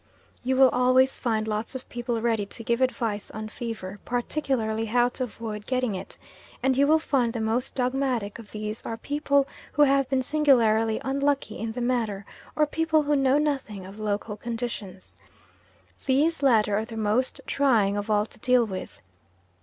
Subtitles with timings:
[0.43, 5.09] You will always find lots of people ready to give advice on fever, particularly how
[5.09, 6.17] to avoid getting it,
[6.63, 10.99] and you will find the most dogmatic of these are people who have been singularly
[11.05, 12.25] unlucky in the matter,
[12.55, 15.17] or people who know nothing of local conditions.
[16.07, 18.97] These latter are the most trying of all to deal with.